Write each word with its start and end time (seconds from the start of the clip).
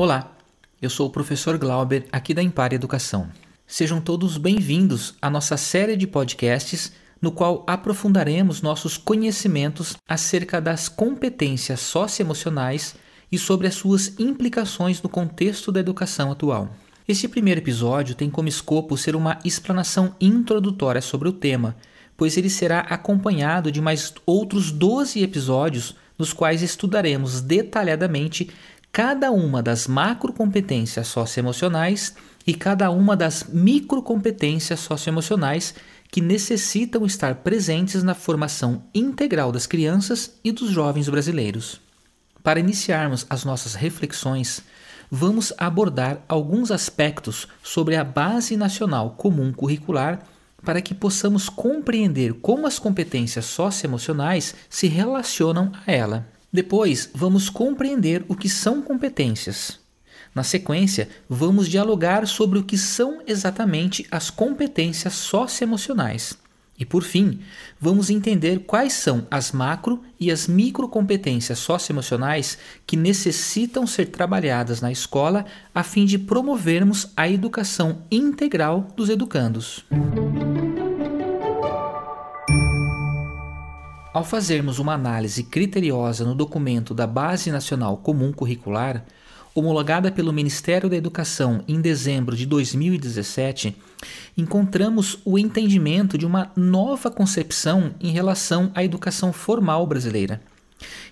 Olá, 0.00 0.30
eu 0.80 0.88
sou 0.88 1.08
o 1.08 1.10
professor 1.10 1.58
Glauber, 1.58 2.06
aqui 2.12 2.32
da 2.32 2.40
Impar 2.40 2.72
Educação. 2.72 3.28
Sejam 3.66 4.00
todos 4.00 4.38
bem-vindos 4.38 5.16
à 5.20 5.28
nossa 5.28 5.56
série 5.56 5.96
de 5.96 6.06
podcasts, 6.06 6.92
no 7.20 7.32
qual 7.32 7.64
aprofundaremos 7.66 8.62
nossos 8.62 8.96
conhecimentos 8.96 9.96
acerca 10.08 10.60
das 10.60 10.88
competências 10.88 11.80
socioemocionais 11.80 12.94
e 13.32 13.36
sobre 13.36 13.66
as 13.66 13.74
suas 13.74 14.14
implicações 14.20 15.02
no 15.02 15.08
contexto 15.08 15.72
da 15.72 15.80
educação 15.80 16.30
atual. 16.30 16.70
Este 17.08 17.26
primeiro 17.26 17.60
episódio 17.60 18.14
tem 18.14 18.30
como 18.30 18.46
escopo 18.46 18.96
ser 18.96 19.16
uma 19.16 19.40
explanação 19.44 20.14
introdutória 20.20 21.02
sobre 21.02 21.28
o 21.28 21.32
tema, 21.32 21.74
pois 22.16 22.36
ele 22.36 22.48
será 22.48 22.82
acompanhado 22.82 23.72
de 23.72 23.80
mais 23.80 24.14
outros 24.24 24.70
12 24.70 25.20
episódios 25.24 25.96
nos 26.16 26.32
quais 26.32 26.62
estudaremos 26.62 27.40
detalhadamente 27.40 28.50
cada 28.92 29.30
uma 29.30 29.62
das 29.62 29.86
macrocompetências 29.86 31.06
socioemocionais 31.08 32.14
e 32.46 32.54
cada 32.54 32.90
uma 32.90 33.16
das 33.16 33.44
microcompetências 33.44 34.80
socioemocionais 34.80 35.74
que 36.10 36.20
necessitam 36.20 37.04
estar 37.04 37.36
presentes 37.36 38.02
na 38.02 38.14
formação 38.14 38.82
integral 38.94 39.52
das 39.52 39.66
crianças 39.66 40.32
e 40.42 40.50
dos 40.50 40.70
jovens 40.70 41.08
brasileiros. 41.08 41.80
Para 42.42 42.60
iniciarmos 42.60 43.26
as 43.28 43.44
nossas 43.44 43.74
reflexões, 43.74 44.62
vamos 45.10 45.52
abordar 45.58 46.22
alguns 46.28 46.70
aspectos 46.70 47.46
sobre 47.62 47.96
a 47.96 48.04
Base 48.04 48.56
Nacional 48.56 49.10
Comum 49.10 49.52
Curricular 49.52 50.20
para 50.64 50.80
que 50.80 50.94
possamos 50.94 51.48
compreender 51.48 52.32
como 52.34 52.66
as 52.66 52.78
competências 52.78 53.44
socioemocionais 53.44 54.54
se 54.68 54.88
relacionam 54.88 55.70
a 55.86 55.92
ela. 55.92 56.37
Depois, 56.52 57.10
vamos 57.14 57.50
compreender 57.50 58.24
o 58.28 58.34
que 58.34 58.48
são 58.48 58.80
competências. 58.80 59.78
Na 60.34 60.42
sequência, 60.42 61.08
vamos 61.28 61.68
dialogar 61.68 62.26
sobre 62.26 62.58
o 62.58 62.64
que 62.64 62.78
são 62.78 63.20
exatamente 63.26 64.06
as 64.10 64.30
competências 64.30 65.14
socioemocionais. 65.14 66.38
E 66.78 66.84
por 66.84 67.02
fim, 67.02 67.40
vamos 67.80 68.08
entender 68.08 68.60
quais 68.60 68.92
são 68.92 69.26
as 69.30 69.50
macro 69.50 70.00
e 70.18 70.30
as 70.30 70.46
microcompetências 70.46 71.58
socioemocionais 71.58 72.56
que 72.86 72.96
necessitam 72.96 73.84
ser 73.84 74.06
trabalhadas 74.06 74.80
na 74.80 74.92
escola 74.92 75.44
a 75.74 75.82
fim 75.82 76.04
de 76.04 76.18
promovermos 76.18 77.10
a 77.16 77.28
educação 77.28 78.02
integral 78.10 78.86
dos 78.96 79.08
educandos. 79.08 79.84
Ao 84.18 84.24
fazermos 84.24 84.80
uma 84.80 84.94
análise 84.94 85.44
criteriosa 85.44 86.24
no 86.24 86.34
documento 86.34 86.92
da 86.92 87.06
Base 87.06 87.52
Nacional 87.52 87.96
Comum 87.98 88.32
Curricular, 88.32 89.04
homologada 89.54 90.10
pelo 90.10 90.32
Ministério 90.32 90.90
da 90.90 90.96
Educação 90.96 91.62
em 91.68 91.80
dezembro 91.80 92.34
de 92.34 92.44
2017, 92.44 93.76
encontramos 94.36 95.20
o 95.24 95.38
entendimento 95.38 96.18
de 96.18 96.26
uma 96.26 96.50
nova 96.56 97.12
concepção 97.12 97.94
em 98.00 98.10
relação 98.10 98.72
à 98.74 98.82
educação 98.82 99.32
formal 99.32 99.86
brasileira. 99.86 100.40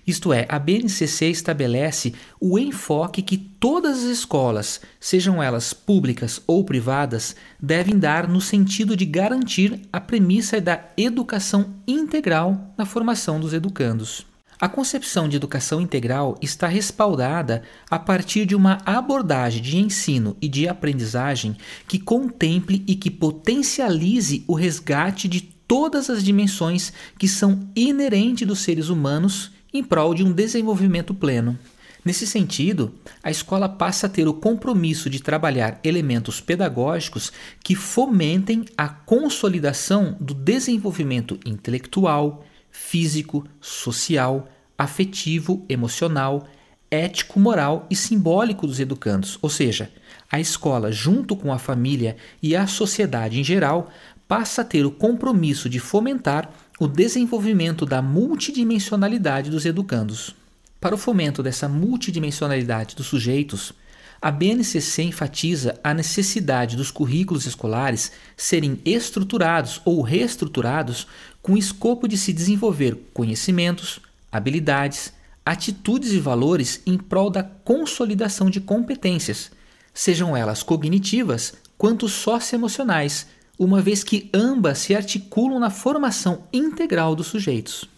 Isto 0.05 0.31
é, 0.31 0.45
a 0.47 0.57
BNCC 0.57 1.25
estabelece 1.27 2.13
o 2.39 2.57
enfoque 2.57 3.21
que 3.21 3.37
todas 3.37 3.99
as 3.99 4.03
escolas, 4.05 4.81
sejam 4.99 5.41
elas 5.43 5.73
públicas 5.73 6.41
ou 6.47 6.63
privadas, 6.63 7.35
devem 7.59 7.97
dar 7.97 8.27
no 8.27 8.39
sentido 8.39 8.95
de 8.95 9.05
garantir 9.05 9.81
a 9.91 9.99
premissa 9.99 10.61
da 10.61 10.81
educação 10.97 11.75
integral 11.87 12.73
na 12.77 12.85
formação 12.85 13.39
dos 13.39 13.53
educandos. 13.53 14.25
A 14.59 14.67
concepção 14.67 15.29
de 15.29 15.35
educação 15.35 15.79
integral 15.79 16.35
está 16.41 16.67
respaldada 16.67 17.61
a 17.91 17.99
partir 17.99 18.43
de 18.43 18.55
uma 18.55 18.79
abordagem 18.83 19.61
de 19.61 19.77
ensino 19.77 20.35
e 20.41 20.47
de 20.47 20.67
aprendizagem 20.67 21.55
que 21.87 21.99
contemple 21.99 22.83
e 22.87 22.95
que 22.95 23.11
potencialize 23.11 24.43
o 24.47 24.55
resgate 24.55 25.27
de 25.27 25.41
todas 25.41 26.09
as 26.09 26.23
dimensões 26.23 26.91
que 27.19 27.27
são 27.27 27.69
inerentes 27.75 28.47
dos 28.47 28.59
seres 28.61 28.89
humanos 28.89 29.51
em 29.73 29.83
prol 29.83 30.13
de 30.13 30.23
um 30.23 30.31
desenvolvimento 30.31 31.13
pleno. 31.13 31.57
Nesse 32.03 32.25
sentido, 32.25 32.93
a 33.21 33.29
escola 33.29 33.67
passa 33.67 34.07
a 34.07 34.09
ter 34.09 34.27
o 34.27 34.33
compromisso 34.33 35.09
de 35.09 35.21
trabalhar 35.21 35.79
elementos 35.83 36.39
pedagógicos 36.39 37.33
que 37.61 37.75
fomentem 37.75 38.63
a 38.77 38.87
consolidação 38.87 40.15
do 40.19 40.33
desenvolvimento 40.33 41.37
intelectual, 41.45 42.45
físico, 42.71 43.45
social, 43.59 44.47
afetivo, 44.77 45.65
emocional, 45.67 46.47
ético, 46.89 47.39
moral 47.39 47.85
e 47.89 47.95
simbólico 47.95 48.65
dos 48.65 48.79
educandos, 48.79 49.37
ou 49.41 49.49
seja, 49.49 49.91
a 50.31 50.39
escola, 50.39 50.91
junto 50.91 51.35
com 51.35 51.51
a 51.51 51.59
família 51.59 52.15
e 52.41 52.55
a 52.55 52.67
sociedade 52.67 53.39
em 53.39 53.43
geral, 53.43 53.89
passa 54.27 54.61
a 54.61 54.65
ter 54.65 54.85
o 54.85 54.91
compromisso 54.91 55.69
de 55.69 55.79
fomentar 55.79 56.49
o 56.79 56.87
desenvolvimento 56.87 57.85
da 57.87 58.03
multidimensionalidade 58.03 59.49
dos 59.49 59.65
educandos. 59.65 60.35
Para 60.79 60.93
o 60.93 60.97
fomento 60.97 61.41
dessa 61.41 61.67
multidimensionalidade 61.67 62.95
dos 62.95 63.07
sujeitos, 63.07 63.73
a 64.21 64.29
BNCC 64.29 65.01
enfatiza 65.03 65.79
a 65.83 65.91
necessidade 65.91 66.75
dos 66.75 66.91
currículos 66.91 67.47
escolares 67.47 68.11
serem 68.35 68.79
estruturados 68.85 69.81
ou 69.85 70.01
reestruturados 70.01 71.07
com 71.41 71.53
o 71.53 71.57
escopo 71.57 72.07
de 72.07 72.17
se 72.17 72.31
desenvolver 72.31 72.95
conhecimentos, 73.11 73.99
habilidades, 74.31 75.13
atitudes 75.43 76.11
e 76.11 76.19
valores 76.19 76.81
em 76.85 76.97
prol 76.97 77.31
da 77.31 77.41
consolidação 77.41 78.51
de 78.51 78.61
competências, 78.61 79.51
sejam 79.93 80.37
elas 80.37 80.61
cognitivas 80.61 81.53
quanto 81.75 82.07
socioemocionais, 82.07 83.27
uma 83.57 83.81
vez 83.81 84.03
que 84.03 84.29
ambas 84.33 84.79
se 84.79 84.95
articulam 84.95 85.59
na 85.59 85.69
formação 85.69 86.43
integral 86.53 87.15
dos 87.15 87.27
sujeitos. 87.27 87.89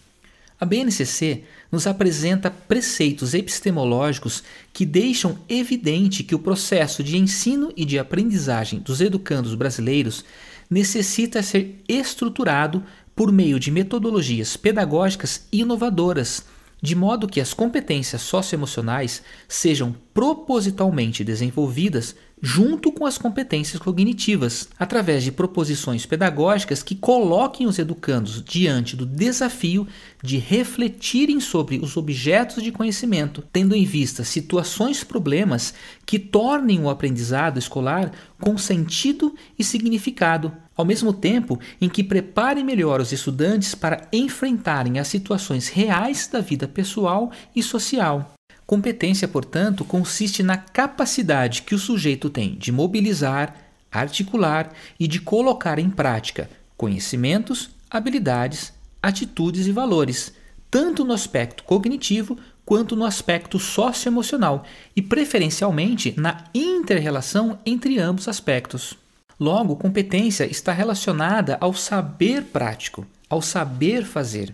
A 0.59 0.65
BNCC 0.65 1.43
nos 1.71 1.87
apresenta 1.87 2.51
preceitos 2.51 3.33
epistemológicos 3.33 4.43
que 4.73 4.85
deixam 4.85 5.39
evidente 5.47 6.23
que 6.23 6.35
o 6.35 6.39
processo 6.39 7.01
de 7.01 7.17
ensino 7.17 7.71
e 7.77 7.85
de 7.85 7.97
aprendizagem 7.97 8.79
dos 8.79 8.99
educandos 8.99 9.55
brasileiros 9.55 10.25
necessita 10.69 11.41
ser 11.41 11.81
estruturado 11.87 12.83
por 13.15 13.31
meio 13.31 13.59
de 13.59 13.71
metodologias 13.71 14.57
pedagógicas 14.57 15.47
inovadoras, 15.51 16.45
de 16.81 16.95
modo 16.95 17.27
que 17.27 17.41
as 17.41 17.53
competências 17.53 18.21
socioemocionais 18.21 19.21
sejam 19.47 19.95
propositalmente 20.13 21.23
desenvolvidas 21.23 22.15
junto 22.41 22.91
com 22.91 23.05
as 23.05 23.17
competências 23.17 23.81
cognitivas, 23.81 24.69
através 24.79 25.23
de 25.23 25.31
proposições 25.31 26.05
pedagógicas 26.05 26.81
que 26.81 26.95
coloquem 26.95 27.67
os 27.67 27.79
educandos 27.79 28.43
diante 28.43 28.95
do 28.95 29.05
desafio 29.05 29.87
de 30.23 30.37
refletirem 30.37 31.39
sobre 31.39 31.77
os 31.77 31.97
objetos 31.97 32.63
de 32.63 32.71
conhecimento, 32.71 33.43
tendo 33.51 33.75
em 33.75 33.85
vista 33.85 34.23
situações 34.23 35.03
problemas 35.03 35.73
que 36.05 36.17
tornem 36.17 36.81
o 36.81 36.89
aprendizado 36.89 37.59
escolar 37.59 38.11
com 38.39 38.57
sentido 38.57 39.35
e 39.57 39.63
significado, 39.63 40.51
ao 40.75 40.85
mesmo 40.85 41.11
tempo 41.11 41.59
em 41.81 41.89
que 41.89 42.03
preparem 42.03 42.63
melhor 42.63 43.01
os 43.01 43.11
estudantes 43.11 43.75
para 43.75 44.07
enfrentarem 44.13 44.97
as 44.97 45.07
situações 45.07 45.67
reais 45.67 46.27
da 46.27 46.39
vida 46.39 46.67
pessoal 46.67 47.31
e 47.55 47.61
social. 47.61 48.38
Competência, 48.69 49.27
portanto, 49.27 49.83
consiste 49.83 50.43
na 50.43 50.55
capacidade 50.55 51.63
que 51.63 51.73
o 51.73 51.79
sujeito 51.79 52.29
tem 52.29 52.53
de 52.53 52.71
mobilizar, 52.71 53.55
articular 53.91 54.71
e 54.99 55.07
de 55.07 55.19
colocar 55.19 55.79
em 55.79 55.89
prática 55.89 56.47
conhecimentos, 56.77 57.71
habilidades, 57.89 58.71
atitudes 59.01 59.65
e 59.65 59.71
valores, 59.71 60.33
tanto 60.69 61.03
no 61.03 61.13
aspecto 61.13 61.63
cognitivo 61.63 62.37
quanto 62.63 62.95
no 62.95 63.05
aspecto 63.05 63.57
socioemocional 63.57 64.63
e, 64.95 65.01
preferencialmente, 65.01 66.13
na 66.15 66.43
interrelação 66.53 67.57
entre 67.65 67.97
ambos 67.97 68.27
aspectos. 68.27 68.95
Logo, 69.39 69.77
competência 69.77 70.45
está 70.45 70.71
relacionada 70.71 71.57
ao 71.59 71.73
saber 71.73 72.43
prático, 72.43 73.03
ao 73.27 73.41
saber 73.41 74.05
fazer. 74.05 74.53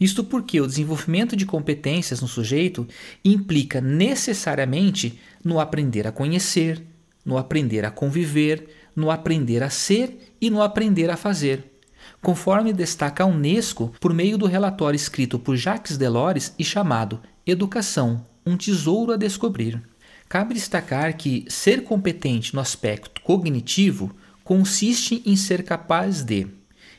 Isto 0.00 0.24
porque 0.24 0.60
o 0.60 0.66
desenvolvimento 0.66 1.36
de 1.36 1.46
competências 1.46 2.20
no 2.20 2.28
sujeito 2.28 2.86
implica 3.24 3.80
necessariamente 3.80 5.18
no 5.44 5.60
aprender 5.60 6.06
a 6.06 6.12
conhecer, 6.12 6.82
no 7.24 7.36
aprender 7.36 7.84
a 7.84 7.90
conviver, 7.90 8.68
no 8.94 9.10
aprender 9.10 9.62
a 9.62 9.70
ser 9.70 10.34
e 10.40 10.50
no 10.50 10.62
aprender 10.62 11.10
a 11.10 11.16
fazer. 11.16 11.78
Conforme 12.20 12.72
destaca 12.72 13.22
a 13.22 13.26
Unesco 13.26 13.92
por 14.00 14.12
meio 14.12 14.36
do 14.36 14.46
relatório 14.46 14.96
escrito 14.96 15.38
por 15.38 15.56
Jacques 15.56 15.96
Delors 15.96 16.52
e 16.58 16.64
chamado 16.64 17.20
Educação, 17.46 18.26
um 18.44 18.56
tesouro 18.56 19.12
a 19.12 19.16
descobrir. 19.16 19.80
Cabe 20.28 20.54
destacar 20.54 21.16
que 21.16 21.44
ser 21.48 21.84
competente 21.84 22.54
no 22.54 22.60
aspecto 22.60 23.20
cognitivo 23.22 24.14
consiste 24.44 25.22
em 25.24 25.36
ser 25.36 25.62
capaz 25.62 26.22
de 26.22 26.46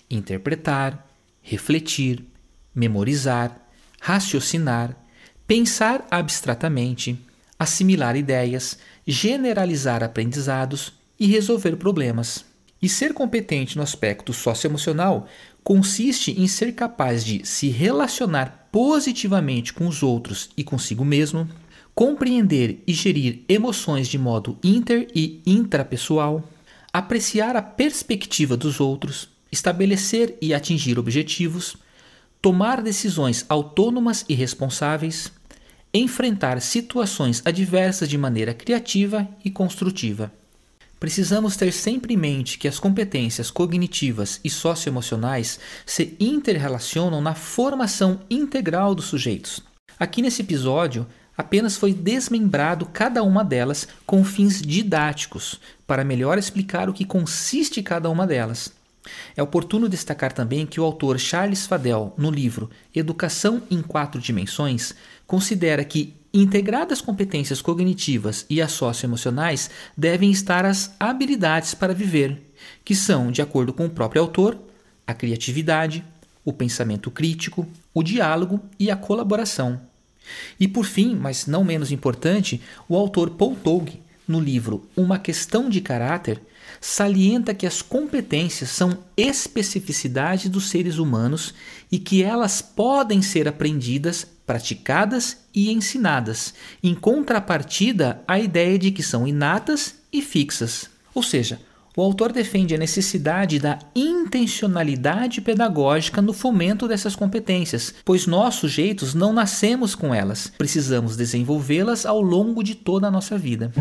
interpretar, 0.10 1.08
refletir, 1.42 2.24
memorizar, 2.74 3.60
raciocinar, 4.02 4.96
pensar 5.46 6.06
abstratamente, 6.10 7.20
assimilar 7.58 8.16
ideias, 8.16 8.78
generalizar 9.06 10.04
aprendizados 10.04 10.94
e 11.20 11.28
resolver 11.28 11.76
problemas. 11.76 12.46
E 12.82 12.88
ser 12.88 13.14
competente 13.14 13.76
no 13.76 13.84
aspecto 13.84 14.32
socioemocional 14.32 15.28
consiste 15.64 16.32
em 16.40 16.48
ser 16.48 16.74
capaz 16.74 17.26
de 17.26 17.46
se 17.46 17.68
relacionar 17.68 18.70
positivamente 18.72 19.74
com 19.74 19.88
os 19.88 20.02
outros 20.02 20.50
e 20.56 20.64
consigo 20.64 21.04
mesmo, 21.04 21.50
compreender 21.94 22.82
e 22.88 22.94
gerir 22.94 23.44
emoções 23.50 24.08
de 24.08 24.18
modo 24.18 24.58
inter 24.64 25.08
e 25.14 25.42
intrapessoal, 25.46 26.48
apreciar 26.94 27.58
a 27.58 27.62
perspectiva 27.62 28.56
dos 28.56 28.80
outros, 28.80 29.28
estabelecer 29.52 30.38
e 30.42 30.54
atingir 30.54 30.98
objetivos, 30.98 31.76
tomar 32.42 32.82
decisões 32.82 33.46
autônomas 33.50 34.24
e 34.30 34.34
responsáveis, 34.34 35.32
enfrentar 35.94 36.62
situações 36.62 37.42
adversas 37.46 38.08
de 38.08 38.18
maneira 38.18 38.54
criativa 38.54 39.28
e 39.44 39.50
construtiva. 39.50 40.32
Precisamos 41.00 41.56
ter 41.56 41.72
sempre 41.72 42.14
em 42.14 42.18
mente 42.18 42.58
que 42.58 42.68
as 42.68 42.78
competências 42.78 43.50
cognitivas 43.50 44.40
e 44.44 44.50
socioemocionais 44.50 45.60
se 45.86 46.16
interrelacionam 46.20 47.22
na 47.22 47.34
formação 47.34 48.20
integral 48.30 48.94
dos 48.94 49.06
sujeitos. 49.06 49.62
Aqui 49.98 50.22
nesse 50.22 50.42
episódio, 50.42 51.08
apenas 51.38 51.78
foi 51.78 51.94
desmembrado 51.94 52.86
cada 52.86 53.24
uma 53.24 53.46
delas 53.46 53.88
com 54.06 54.26
fins 54.26 54.62
didáticos, 54.62 55.60
para 55.88 56.04
melhor 56.04 56.38
explicar 56.38 56.90
o 56.90 56.94
que 56.94 57.06
consiste 57.06 57.82
cada 57.82 58.10
uma 58.10 58.28
delas. 58.28 58.79
É 59.36 59.44
oportuno 59.44 59.90
destacar 59.90 60.34
também 60.34 60.66
que 60.66 60.80
o 60.80 60.84
autor 60.84 61.20
Charles 61.20 61.66
Fadel, 61.66 62.14
no 62.18 62.32
livro 62.32 62.70
Educação 62.94 63.62
em 63.70 63.82
Quatro 63.82 64.20
Dimensões, 64.20 64.94
considera 65.26 65.84
que 65.84 66.14
integradas 66.34 67.02
competências 67.02 67.62
cognitivas 67.62 68.46
e 68.50 68.62
as 68.62 68.72
socioemocionais 68.72 69.70
devem 69.98 70.32
estar 70.32 70.66
as 70.66 70.94
habilidades 71.00 71.74
para 71.74 71.94
viver, 71.94 72.54
que 72.86 72.96
são, 72.96 73.32
de 73.32 73.42
acordo 73.42 73.74
com 73.74 73.86
o 73.86 73.90
próprio 73.90 74.22
autor, 74.22 74.58
a 75.08 75.14
criatividade, 75.14 76.04
o 76.46 76.54
pensamento 76.54 77.10
crítico, 77.10 77.68
o 77.94 78.04
diálogo 78.04 78.60
e 78.80 78.92
a 78.92 78.96
colaboração. 78.96 79.82
E 80.60 80.68
por 80.68 80.86
fim, 80.86 81.16
mas 81.16 81.48
não 81.48 81.64
menos 81.64 81.92
importante, 81.92 82.62
o 82.88 82.96
autor 82.96 83.32
Paul 83.32 83.56
Tog, 83.56 83.90
no 84.28 84.40
livro 84.40 84.88
Uma 84.96 85.18
Questão 85.18 85.70
de 85.70 85.82
Caráter, 85.82 86.40
salienta 86.82 87.54
que 87.54 87.68
as 87.68 87.82
competências 87.82 88.70
são 88.70 89.00
especificidade 89.16 90.50
dos 90.50 90.70
seres 90.70 90.98
humanos 90.98 91.54
e 91.92 92.00
que 92.00 92.24
elas 92.24 92.62
podem 92.62 93.22
ser 93.22 93.48
aprendidas, 93.48 94.26
praticadas 94.46 95.38
e 95.54 95.72
ensinadas, 95.72 96.54
em 96.82 96.96
contrapartida 96.96 98.22
à 98.28 98.40
ideia 98.40 98.78
de 98.80 98.92
que 98.92 99.04
são 99.04 99.28
inatas 99.28 99.96
e 100.12 100.22
fixas. 100.22 100.90
Ou 101.14 101.22
seja, 101.22 101.60
o 101.96 102.02
autor 102.02 102.32
defende 102.32 102.74
a 102.74 102.78
necessidade 102.78 103.60
da 103.60 103.78
intencionalidade 103.94 105.42
pedagógica 105.42 106.22
no 106.22 106.32
fomento 106.34 106.88
dessas 106.88 107.16
competências, 107.16 107.94
pois 108.06 108.26
nós, 108.26 108.56
sujeitos, 108.56 109.14
não 109.14 109.34
nascemos 109.34 109.96
com 109.96 110.14
elas, 110.14 110.52
precisamos 110.58 111.18
desenvolvê-las 111.18 112.06
ao 112.06 112.22
longo 112.22 112.64
de 112.64 112.76
toda 112.76 113.08
a 113.08 113.12
nossa 113.12 113.38
vida. 113.38 113.72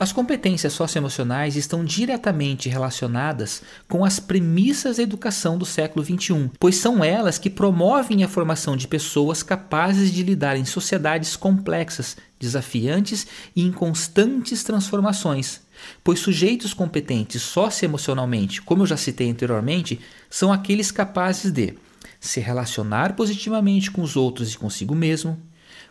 As 0.00 0.12
competências 0.12 0.74
socioemocionais 0.74 1.56
estão 1.56 1.84
diretamente 1.84 2.68
relacionadas 2.68 3.62
com 3.88 4.04
as 4.04 4.20
premissas 4.20 4.98
da 4.98 5.02
educação 5.02 5.58
do 5.58 5.66
século 5.66 6.04
XXI, 6.04 6.52
pois 6.60 6.76
são 6.76 7.02
elas 7.02 7.36
que 7.36 7.50
promovem 7.50 8.22
a 8.22 8.28
formação 8.28 8.76
de 8.76 8.86
pessoas 8.86 9.42
capazes 9.42 10.12
de 10.12 10.22
lidar 10.22 10.56
em 10.56 10.64
sociedades 10.64 11.34
complexas, 11.34 12.16
desafiantes 12.38 13.26
e 13.56 13.64
em 13.64 13.72
constantes 13.72 14.62
transformações. 14.62 15.62
Pois 16.04 16.20
sujeitos 16.20 16.72
competentes 16.72 17.42
socioemocionalmente, 17.42 18.62
como 18.62 18.82
eu 18.82 18.86
já 18.86 18.96
citei 18.96 19.28
anteriormente, 19.28 19.98
são 20.30 20.52
aqueles 20.52 20.92
capazes 20.92 21.50
de 21.50 21.74
se 22.20 22.38
relacionar 22.38 23.14
positivamente 23.14 23.90
com 23.90 24.02
os 24.02 24.16
outros 24.16 24.52
e 24.52 24.58
consigo 24.58 24.94
mesmo, 24.94 25.40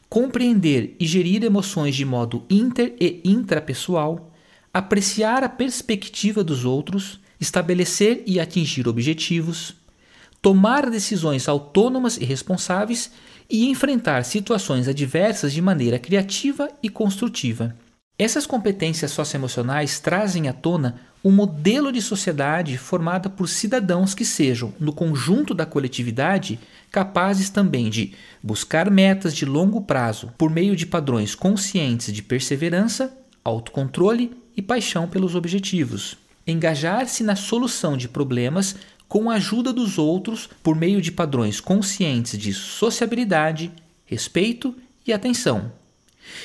compreender 0.10 0.96
e 1.00 1.06
gerir 1.06 1.44
emoções 1.44 1.96
de 1.96 2.06
modo 2.06 2.46
inter 2.50 2.96
e 3.00 3.22
intrapessoal, 3.26 4.32
apreciar 4.74 5.44
a 5.44 5.50
perspectiva 5.50 6.44
dos 6.44 6.66
outros, 6.66 7.20
estabelecer 7.40 8.24
e 8.26 8.40
atingir 8.40 8.88
objetivos, 8.88 9.76
tomar 10.42 10.90
decisões 10.90 11.48
autônomas 11.48 12.18
e 12.18 12.26
responsáveis 12.26 13.12
e 13.50 13.70
enfrentar 13.70 14.24
situações 14.24 14.88
adversas 14.88 15.54
de 15.54 15.62
maneira 15.62 16.00
criativa 16.00 16.70
e 16.82 16.90
construtiva. 16.90 17.76
Essas 18.20 18.48
competências 18.48 19.12
socioemocionais 19.12 20.00
trazem 20.00 20.48
à 20.48 20.54
tona 20.54 21.00
um 21.24 21.32
modelo 21.32 21.92
de 21.92 22.02
sociedade 22.02 22.76
formada 22.76 23.30
por 23.30 23.48
cidadãos 23.48 24.16
que 24.16 24.26
sejam, 24.26 24.74
no 24.80 24.92
conjunto 24.92 25.54
da 25.54 25.68
coletividade, 25.68 26.60
capazes 26.92 27.52
também 27.52 27.92
de 27.92 28.14
buscar 28.42 28.90
metas 28.90 29.36
de 29.36 29.46
longo 29.46 29.82
prazo 29.82 30.34
por 30.36 30.50
meio 30.50 30.76
de 30.76 30.88
padrões 30.88 31.36
conscientes 31.36 32.12
de 32.12 32.24
perseverança, 32.24 33.16
autocontrole 33.44 34.36
e 34.56 34.64
paixão 34.64 35.08
pelos 35.08 35.36
objetivos, 35.36 36.18
engajar-se 36.48 37.24
na 37.24 37.36
solução 37.36 37.96
de 37.96 38.10
problemas 38.10 38.76
com 39.08 39.30
a 39.30 39.36
ajuda 39.36 39.72
dos 39.72 40.00
outros 40.00 40.50
por 40.64 40.76
meio 40.76 41.02
de 41.02 41.12
padrões 41.12 41.62
conscientes 41.62 42.36
de 42.36 42.52
sociabilidade, 42.52 43.72
respeito 44.08 44.76
e 45.06 45.14
atenção 45.14 45.72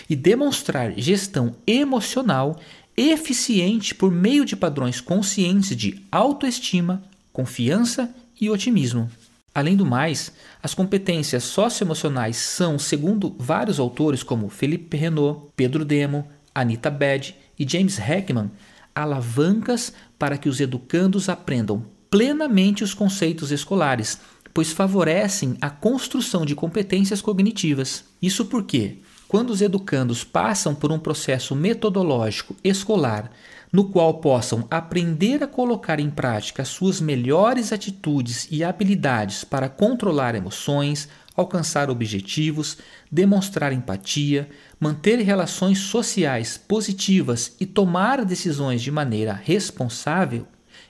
e 0.08 0.16
demonstrar 0.16 0.92
gestão 0.96 1.54
emocional 1.66 2.58
eficiente 2.96 3.94
por 3.94 4.12
meio 4.12 4.44
de 4.44 4.54
padrões 4.54 5.00
conscientes 5.00 5.76
de 5.76 6.02
autoestima, 6.10 7.02
confiança 7.32 8.14
e 8.40 8.50
otimismo. 8.50 9.10
Além 9.54 9.76
do 9.76 9.84
mais, 9.84 10.32
as 10.62 10.72
competências 10.74 11.44
socioemocionais 11.44 12.36
são, 12.36 12.78
segundo 12.78 13.34
vários 13.38 13.78
autores 13.78 14.22
como 14.22 14.48
Felipe 14.48 14.96
Renault, 14.96 15.48
Pedro 15.54 15.84
Demo, 15.84 16.26
Anita 16.54 16.90
Bed 16.90 17.36
e 17.58 17.68
James 17.68 17.98
Heckman, 17.98 18.50
alavancas 18.94 19.92
para 20.18 20.38
que 20.38 20.48
os 20.48 20.60
educandos 20.60 21.28
aprendam 21.28 21.84
plenamente 22.10 22.84
os 22.84 22.94
conceitos 22.94 23.50
escolares, 23.50 24.20
pois 24.52 24.70
favorecem 24.70 25.56
a 25.60 25.70
construção 25.70 26.44
de 26.44 26.54
competências 26.54 27.22
cognitivas. 27.22 28.04
Isso 28.20 28.44
porque 28.46 28.98
quando 29.32 29.48
os 29.48 29.62
educandos 29.62 30.24
passam 30.24 30.74
por 30.74 30.92
um 30.92 30.98
processo 30.98 31.56
metodológico 31.56 32.54
escolar 32.62 33.30
no 33.72 33.86
qual 33.86 34.20
possam 34.20 34.66
aprender 34.70 35.42
a 35.42 35.46
colocar 35.46 35.98
em 35.98 36.10
prática 36.10 36.66
suas 36.66 37.00
melhores 37.00 37.72
atitudes 37.72 38.46
e 38.50 38.62
habilidades 38.62 39.42
para 39.42 39.70
controlar 39.70 40.34
emoções, 40.34 41.08
alcançar 41.34 41.88
objetivos, 41.88 42.76
demonstrar 43.10 43.72
empatia, 43.72 44.50
manter 44.78 45.18
relações 45.20 45.78
sociais 45.78 46.58
positivas 46.58 47.56
e 47.58 47.64
tomar 47.64 48.26
decisões 48.26 48.82
de 48.82 48.90
maneira 48.90 49.32
responsável, 49.32 50.46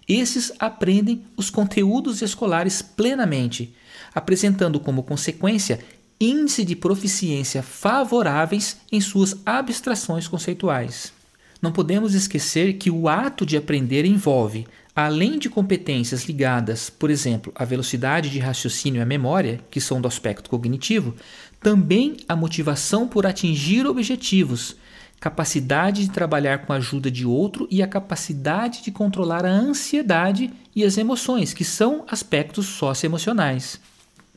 esses 0.08 0.50
aprendem 0.58 1.22
os 1.37 1.49
conteúdos 1.49 2.22
escolares 2.22 2.82
plenamente, 2.82 3.72
apresentando 4.12 4.80
como 4.80 5.04
consequência 5.04 5.78
índice 6.23 6.64
de 6.64 6.76
proficiência 6.76 7.62
favoráveis 7.62 8.76
em 8.91 9.00
suas 9.00 9.37
abstrações 9.45 10.29
conceituais. 10.29 11.12
Não 11.61 11.73
podemos 11.73 12.14
esquecer 12.14 12.75
que 12.75 12.91
o 12.91 13.09
ato 13.09 13.45
de 13.45 13.57
aprender 13.57 14.05
envolve, 14.05 14.67
além 14.95 15.38
de 15.38 15.49
competências 15.49 16.25
ligadas, 16.25 16.91
por 16.91 17.11
exemplo, 17.11 17.52
à 17.55 17.64
velocidade 17.64 18.31
de 18.31 18.38
raciocínio 18.38 19.00
e 19.00 19.02
à 19.02 19.07
memória, 19.07 19.61
que 19.71 19.81
são 19.81 20.00
do 20.00 20.09
aspecto 20.09 20.50
cognitivo, 20.50 21.14
também 21.61 22.17
a 22.29 22.37
motivação 22.37 23.09
por 23.09 23.26
atingir 23.26 23.87
objetivos, 23.87 24.76
capacidade 25.21 26.05
de 26.05 26.11
trabalhar 26.11 26.67
com 26.67 26.73
a 26.73 26.76
ajuda 26.76 27.11
de 27.11 27.25
outro 27.25 27.69
e 27.71 27.81
a 27.81 27.87
capacidade 27.87 28.83
de 28.83 28.91
controlar 28.91 29.45
a 29.45 29.50
ansiedade 29.50 30.52
e 30.75 30.85
as 30.85 30.99
emoções, 30.99 31.55
que 31.55 31.64
são 31.64 32.05
aspectos 32.09 32.67
socioemocionais. 32.67 33.81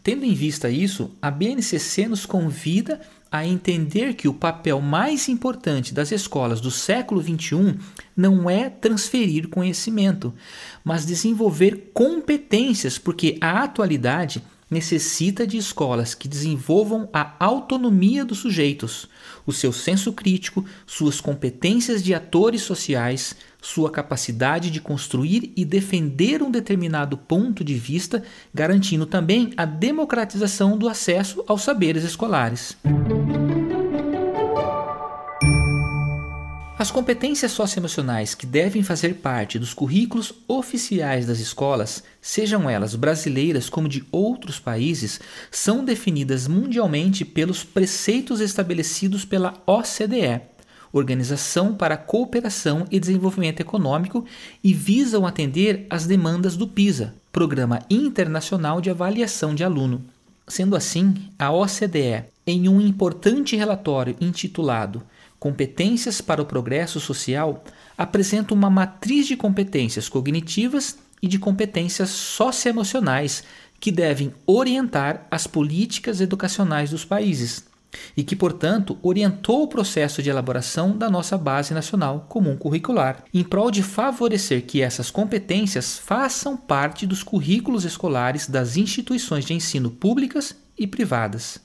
Tendo 0.06 0.24
em 0.24 0.36
vista 0.36 0.70
isso, 0.70 1.10
a 1.20 1.32
BNCC 1.32 2.08
nos 2.08 2.28
convida 2.28 3.02
a 3.32 3.44
entender 3.44 4.14
que 4.14 4.28
o 4.28 4.34
papel 4.36 4.80
mais 4.80 5.28
importante 5.28 5.96
das 5.96 6.12
escolas 6.12 6.62
do 6.62 6.70
século 6.70 7.20
XXI 7.24 7.76
não 8.16 8.48
é 8.48 8.70
transferir 8.70 9.50
conhecimento, 9.50 10.32
mas 10.84 11.08
desenvolver 11.08 11.90
competências, 11.92 13.00
porque 13.00 13.36
a 13.42 13.64
atualidade 13.64 14.44
necessita 14.70 15.48
de 15.48 15.58
escolas 15.58 16.14
que 16.14 16.28
desenvolvam 16.28 17.10
a 17.12 17.36
autonomia 17.40 18.24
dos 18.24 18.38
sujeitos, 18.38 19.10
o 19.44 19.52
seu 19.52 19.74
senso 19.74 20.14
crítico, 20.14 20.64
suas 20.86 21.20
competências 21.20 22.04
de 22.04 22.14
atores 22.14 22.62
sociais, 22.62 23.36
sua 23.66 23.90
capacidade 23.90 24.70
de 24.70 24.80
construir 24.80 25.52
e 25.56 25.66
defender 25.66 26.44
um 26.44 26.52
determinado 26.52 27.18
ponto 27.18 27.64
de 27.64 27.74
vista, 27.74 28.24
garantindo 28.54 29.08
também 29.08 29.54
a 29.58 29.66
democratização 29.66 30.78
do 30.78 30.88
acesso 30.88 31.44
aos 31.48 31.64
saberes 31.64 32.04
escolares. 32.04 32.78
As 36.78 36.92
competências 36.92 37.52
socioemocionais 37.54 38.36
que 38.36 38.46
devem 38.46 38.84
fazer 38.84 39.16
parte 39.16 39.58
dos 39.58 39.74
currículos 39.74 40.32
oficiais 40.48 41.26
das 41.26 41.40
escolas, 41.40 42.04
sejam 42.22 42.70
elas 42.70 42.94
brasileiras 42.94 43.68
como 43.68 43.90
de 43.90 44.06
outros 44.12 44.60
países, 44.60 45.20
são 45.50 45.84
definidas 45.84 46.48
mundialmente 46.48 47.26
pelos 47.26 47.64
preceitos 47.64 48.42
estabelecidos 48.42 49.26
pela 49.26 49.56
OCDE, 49.66 50.55
Organização 50.98 51.76
para 51.76 51.96
a 51.96 51.98
Cooperação 51.98 52.86
e 52.90 53.00
Desenvolvimento 53.00 53.60
Econômico, 53.60 54.24
e 54.64 54.74
visam 54.74 55.28
atender 55.28 55.86
às 55.90 56.08
demandas 56.08 56.56
do 56.56 56.68
PISA, 56.68 57.14
Programa 57.34 57.82
Internacional 57.90 58.80
de 58.80 58.90
Avaliação 58.90 59.54
de 59.54 59.64
Aluno. 59.64 60.02
Sendo 60.48 60.76
assim, 60.76 61.14
a 61.38 61.52
OCDE, 61.52 62.24
em 62.48 62.70
um 62.70 62.80
importante 62.80 63.56
relatório 63.56 64.16
intitulado 64.22 65.04
Competências 65.38 66.22
para 66.22 66.42
o 66.42 66.46
Progresso 66.46 67.00
Social 67.00 67.64
apresenta 67.98 68.54
uma 68.54 68.70
matriz 68.70 69.28
de 69.28 69.36
competências 69.36 70.10
cognitivas 70.10 70.98
e 71.22 71.28
de 71.28 71.38
competências 71.38 72.10
socioemocionais 72.10 73.44
que 73.80 73.92
devem 73.92 74.34
orientar 74.46 75.28
as 75.30 75.46
políticas 75.46 76.22
educacionais 76.22 76.90
dos 76.90 77.04
países 77.04 77.64
e 78.16 78.24
que, 78.24 78.36
portanto, 78.36 78.98
orientou 79.02 79.64
o 79.64 79.68
processo 79.68 80.22
de 80.22 80.30
elaboração 80.30 80.98
da 80.98 81.10
nossa 81.10 81.38
Base 81.38 81.74
Nacional 81.74 82.26
Comum 82.30 82.56
Curricular, 82.56 83.24
em 83.34 83.44
prol 83.44 83.72
de 83.72 83.84
favorecer 83.84 84.66
que 84.66 84.82
essas 84.82 85.10
competências 85.10 85.98
façam 85.98 86.56
parte 86.56 87.06
dos 87.06 87.24
currículos 87.24 87.86
escolares 87.86 88.48
das 88.48 88.78
instituições 88.78 89.46
de 89.46 89.54
ensino 89.54 89.90
públicas 89.90 90.56
e 90.78 90.86
privadas. 90.86 91.65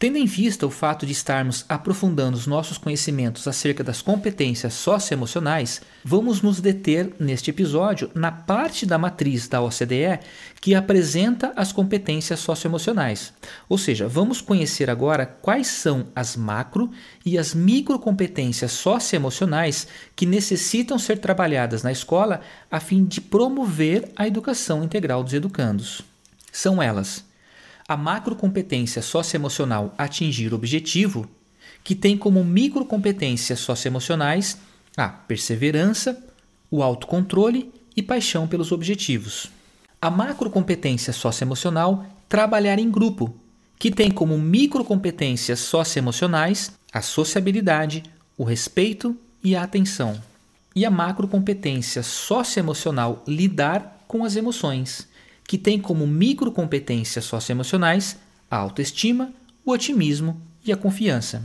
Tendo 0.00 0.16
em 0.16 0.24
vista 0.24 0.66
o 0.66 0.70
fato 0.70 1.04
de 1.04 1.12
estarmos 1.12 1.62
aprofundando 1.68 2.34
os 2.34 2.46
nossos 2.46 2.78
conhecimentos 2.78 3.46
acerca 3.46 3.84
das 3.84 4.00
competências 4.00 4.72
socioemocionais, 4.72 5.82
vamos 6.02 6.40
nos 6.40 6.58
deter 6.58 7.12
neste 7.20 7.50
episódio 7.50 8.10
na 8.14 8.32
parte 8.32 8.86
da 8.86 8.96
matriz 8.96 9.46
da 9.46 9.60
OCDE 9.60 10.18
que 10.58 10.74
apresenta 10.74 11.52
as 11.54 11.70
competências 11.70 12.40
socioemocionais. 12.40 13.34
Ou 13.68 13.76
seja, 13.76 14.08
vamos 14.08 14.40
conhecer 14.40 14.88
agora 14.88 15.26
quais 15.26 15.66
são 15.66 16.06
as 16.16 16.34
macro 16.34 16.90
e 17.22 17.36
as 17.36 17.52
microcompetências 17.52 18.72
socioemocionais 18.72 19.86
que 20.16 20.24
necessitam 20.24 20.98
ser 20.98 21.18
trabalhadas 21.18 21.82
na 21.82 21.92
escola 21.92 22.40
a 22.70 22.80
fim 22.80 23.04
de 23.04 23.20
promover 23.20 24.10
a 24.16 24.26
educação 24.26 24.82
integral 24.82 25.22
dos 25.22 25.34
educandos. 25.34 26.00
São 26.50 26.82
elas: 26.82 27.28
a 27.90 27.96
macrocompetência 27.96 29.02
socioemocional 29.02 29.92
atingir 29.98 30.52
o 30.52 30.54
objetivo, 30.54 31.28
que 31.82 31.96
tem 31.96 32.16
como 32.16 32.44
microcompetências 32.44 33.58
socioemocionais 33.58 34.58
a 34.96 35.08
perseverança, 35.08 36.24
o 36.70 36.84
autocontrole 36.84 37.72
e 37.96 38.00
paixão 38.00 38.46
pelos 38.46 38.70
objetivos. 38.70 39.50
A 40.00 40.08
macrocompetência 40.08 41.12
socioemocional 41.12 42.06
trabalhar 42.28 42.78
em 42.78 42.88
grupo, 42.88 43.34
que 43.76 43.90
tem 43.90 44.08
como 44.08 44.38
microcompetências 44.38 45.58
socioemocionais 45.58 46.70
a 46.92 47.02
sociabilidade, 47.02 48.04
o 48.38 48.44
respeito 48.44 49.16
e 49.42 49.56
a 49.56 49.64
atenção. 49.64 50.22
E 50.76 50.86
a 50.86 50.90
macrocompetência 50.92 52.04
socioemocional 52.04 53.24
lidar 53.26 54.04
com 54.06 54.24
as 54.24 54.36
emoções, 54.36 55.08
que 55.44 55.58
tem 55.58 55.80
como 55.80 56.06
microcompetências 56.06 57.24
socioemocionais 57.24 58.18
a 58.50 58.56
autoestima, 58.56 59.32
o 59.64 59.70
otimismo 59.70 60.40
e 60.64 60.72
a 60.72 60.76
confiança. 60.76 61.44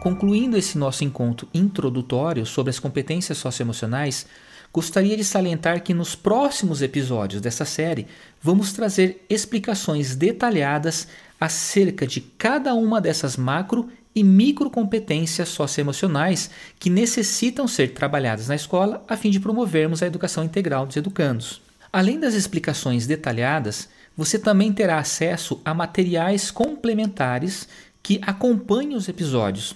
Concluindo 0.00 0.56
esse 0.56 0.76
nosso 0.76 1.04
encontro 1.04 1.48
introdutório 1.54 2.44
sobre 2.44 2.70
as 2.70 2.78
competências 2.78 3.38
socioemocionais, 3.38 4.26
gostaria 4.72 5.16
de 5.16 5.22
salientar 5.22 5.82
que 5.82 5.94
nos 5.94 6.16
próximos 6.16 6.82
episódios 6.82 7.40
dessa 7.40 7.64
série 7.64 8.08
vamos 8.40 8.72
trazer 8.72 9.24
explicações 9.28 10.16
detalhadas 10.16 11.06
acerca 11.38 12.06
de 12.06 12.20
cada 12.20 12.74
uma 12.74 13.00
dessas 13.00 13.36
macro 13.36 13.88
e 14.14 14.22
microcompetências 14.22 15.48
socioemocionais 15.48 16.50
que 16.78 16.90
necessitam 16.90 17.66
ser 17.66 17.94
trabalhadas 17.94 18.48
na 18.48 18.54
escola 18.54 19.02
a 19.08 19.16
fim 19.16 19.30
de 19.30 19.40
promovermos 19.40 20.02
a 20.02 20.06
educação 20.06 20.44
integral 20.44 20.86
dos 20.86 20.96
educandos. 20.96 21.62
Além 21.92 22.18
das 22.18 22.34
explicações 22.34 23.06
detalhadas, 23.06 23.88
você 24.16 24.38
também 24.38 24.72
terá 24.72 24.98
acesso 24.98 25.60
a 25.64 25.72
materiais 25.72 26.50
complementares 26.50 27.68
que 28.02 28.20
acompanham 28.22 28.96
os 28.96 29.08
episódios. 29.08 29.74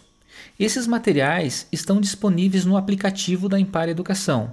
Esses 0.59 0.87
materiais 0.87 1.67
estão 1.73 2.01
disponíveis 2.01 2.65
no 2.65 2.77
aplicativo 2.77 3.49
da 3.49 3.59
Impar 3.59 3.89
Educação 3.89 4.53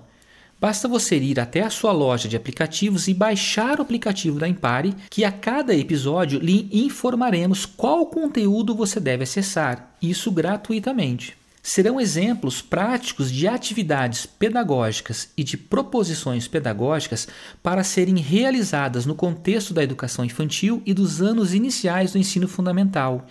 Basta 0.59 0.87
você 0.87 1.17
ir 1.17 1.39
até 1.39 1.61
a 1.61 1.69
sua 1.69 1.91
loja 1.91 2.29
de 2.29 2.37
aplicativos 2.37 3.07
e 3.07 3.13
baixar 3.13 3.79
o 3.79 3.81
aplicativo 3.81 4.39
da 4.39 4.47
Impare, 4.47 4.95
que 5.09 5.25
a 5.25 5.31
cada 5.31 5.75
episódio 5.75 6.39
lhe 6.39 6.69
informaremos 6.71 7.65
qual 7.65 8.05
conteúdo 8.05 8.73
você 8.73 8.99
deve 8.99 9.23
acessar, 9.23 9.95
isso 10.01 10.31
gratuitamente. 10.31 11.35
Serão 11.65 11.99
exemplos 11.99 12.61
práticos 12.61 13.31
de 13.31 13.47
atividades 13.47 14.25
pedagógicas 14.25 15.29
e 15.37 15.45
de 15.45 15.55
proposições 15.55 16.45
pedagógicas 16.45 17.25
para 17.63 17.85
serem 17.85 18.17
realizadas 18.17 19.05
no 19.05 19.15
contexto 19.15 19.73
da 19.73 19.81
educação 19.81 20.25
infantil 20.25 20.81
e 20.85 20.93
dos 20.93 21.21
anos 21.21 21.53
iniciais 21.53 22.11
do 22.11 22.17
ensino 22.17 22.49
fundamental, 22.49 23.25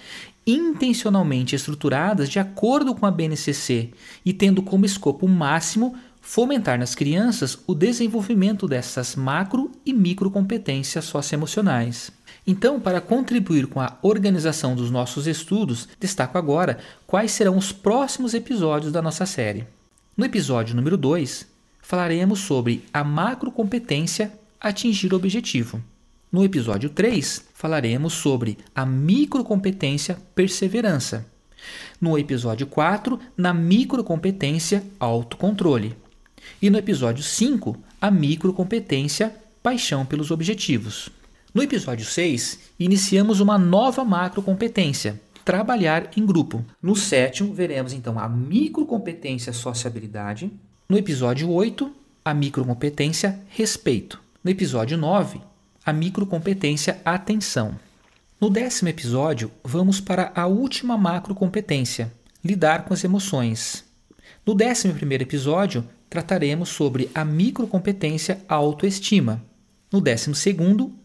intencionalmente 0.46 1.54
estruturadas 1.54 2.30
de 2.30 2.38
acordo 2.38 2.94
com 2.94 3.04
a 3.04 3.10
BNCC 3.10 3.90
e 4.24 4.32
tendo 4.32 4.62
como 4.62 4.86
escopo 4.86 5.28
máximo 5.28 5.94
fomentar 6.22 6.78
nas 6.78 6.94
crianças 6.94 7.58
o 7.66 7.74
desenvolvimento 7.74 8.68
dessas 8.68 9.16
macro 9.16 9.72
e 9.84 9.92
micro 9.92 10.30
competências 10.30 11.04
socioemocionais. 11.04 12.12
Então, 12.46 12.80
para 12.80 13.00
contribuir 13.00 13.66
com 13.66 13.80
a 13.80 13.98
organização 14.00 14.74
dos 14.74 14.90
nossos 14.90 15.26
estudos, 15.26 15.88
destaco 16.00 16.38
agora 16.38 16.78
quais 17.06 17.32
serão 17.32 17.58
os 17.58 17.72
próximos 17.72 18.34
episódios 18.34 18.92
da 18.92 19.02
nossa 19.02 19.26
série. 19.26 19.66
No 20.16 20.24
episódio 20.24 20.74
número 20.74 20.96
2, 20.96 21.46
falaremos 21.80 22.40
sobre 22.40 22.84
a 22.94 23.04
macrocompetência 23.04 24.32
atingir 24.60 25.12
o 25.12 25.16
objetivo. 25.16 25.82
No 26.30 26.44
episódio 26.44 26.88
3, 26.88 27.44
falaremos 27.52 28.14
sobre 28.14 28.56
a 28.74 28.86
microcompetência 28.86 30.16
perseverança. 30.34 31.26
No 32.00 32.18
episódio 32.18 32.66
4, 32.66 33.18
na 33.36 33.52
microcompetência 33.52 34.82
autocontrole. 34.98 36.01
E 36.60 36.70
no 36.70 36.78
episódio 36.78 37.22
5, 37.22 37.76
a 38.00 38.10
microcompetência 38.10 39.34
paixão 39.62 40.04
pelos 40.04 40.30
objetivos. 40.30 41.08
No 41.54 41.62
episódio 41.62 42.04
6, 42.04 42.58
iniciamos 42.78 43.40
uma 43.40 43.58
nova 43.58 44.04
macrocompetência, 44.04 45.20
trabalhar 45.44 46.10
em 46.16 46.24
grupo. 46.24 46.64
No 46.80 46.96
sétimo, 46.96 47.52
veremos 47.52 47.92
então 47.92 48.18
a 48.18 48.28
microcompetência 48.28 49.52
sociabilidade. 49.52 50.50
No 50.88 50.96
episódio 50.96 51.50
8, 51.50 51.92
a 52.24 52.32
microcompetência 52.32 53.38
respeito. 53.48 54.20
No 54.42 54.50
episódio 54.50 54.96
9, 54.96 55.40
a 55.84 55.92
microcompetência 55.92 57.00
atenção. 57.04 57.76
No 58.40 58.48
décimo 58.48 58.88
episódio, 58.88 59.50
vamos 59.62 60.00
para 60.00 60.32
a 60.34 60.46
última 60.46 60.96
macrocompetência, 60.96 62.12
lidar 62.44 62.84
com 62.84 62.94
as 62.94 63.04
emoções. 63.04 63.84
No 64.44 64.54
décimo 64.54 64.94
primeiro 64.94 65.22
episódio, 65.22 65.86
trataremos 66.12 66.68
sobre 66.68 67.10
a 67.14 67.24
microcompetência 67.24 68.38
autoestima. 68.46 69.42
No 69.90 69.98
12 69.98 70.30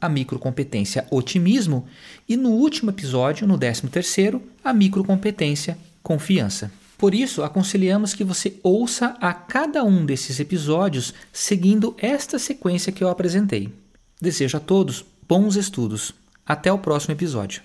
a 0.01 0.09
microcompetência 0.09 1.07
otimismo 1.09 1.87
e 2.27 2.35
no 2.35 2.49
último 2.49 2.89
episódio, 2.91 3.47
no 3.47 3.57
13 3.57 4.41
a 4.61 4.73
microcompetência 4.73 5.77
confiança. 6.03 6.69
Por 6.97 7.15
isso, 7.15 7.41
aconselhamos 7.41 8.13
que 8.13 8.25
você 8.25 8.55
ouça 8.61 9.15
a 9.21 9.33
cada 9.33 9.81
um 9.81 10.05
desses 10.05 10.41
episódios 10.41 11.13
seguindo 11.31 11.95
esta 11.97 12.37
sequência 12.37 12.91
que 12.91 13.01
eu 13.01 13.07
apresentei. 13.07 13.73
Desejo 14.21 14.57
a 14.57 14.59
todos 14.59 15.05
bons 15.25 15.55
estudos. 15.55 16.13
Até 16.45 16.71
o 16.71 16.79
próximo 16.79 17.13
episódio. 17.13 17.61